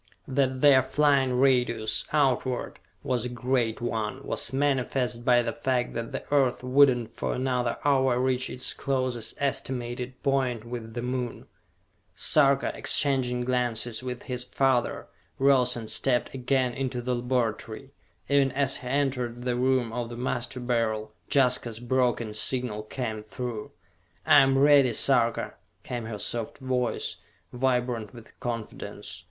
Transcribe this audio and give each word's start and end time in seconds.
That 0.27 0.61
their 0.61 0.81
flying 0.81 1.33
radius, 1.33 2.05
outward, 2.11 2.79
was 3.03 3.23
a 3.23 3.29
great 3.29 3.81
one, 3.81 4.23
was 4.25 4.51
manifest 4.51 5.23
by 5.23 5.43
the 5.43 5.53
fact 5.53 5.93
that 5.93 6.11
the 6.11 6.23
Earth 6.33 6.63
would 6.63 6.89
not 6.97 7.11
for 7.11 7.35
another 7.35 7.77
hour 7.85 8.19
reach 8.19 8.49
its 8.49 8.73
closest 8.73 9.39
estimated 9.39 10.23
point 10.23 10.65
with 10.65 10.95
the 10.95 11.03
Moon. 11.03 11.45
Sarka, 12.15 12.71
exchanging 12.75 13.41
glances 13.41 14.01
with 14.01 14.23
his 14.23 14.43
father, 14.43 15.05
rose 15.37 15.75
and 15.77 15.87
stepped 15.87 16.33
again 16.33 16.73
into 16.73 16.99
the 16.99 17.13
laboratory. 17.13 17.91
Even 18.27 18.51
as 18.53 18.77
he 18.77 18.87
entered 18.87 19.43
the 19.43 19.55
room 19.55 19.93
of 19.93 20.09
the 20.09 20.17
Master 20.17 20.59
Beryl, 20.59 21.11
Jaska's 21.29 21.79
broken 21.79 22.33
signal 22.33 22.81
came 22.81 23.21
through. 23.21 23.69
"I 24.25 24.39
am 24.41 24.57
ready, 24.57 24.93
Sarka!" 24.93 25.53
came 25.83 26.05
her 26.05 26.17
soft 26.17 26.57
voice, 26.57 27.17
vibrant 27.53 28.15
with 28.15 28.39
confidence. 28.39 29.19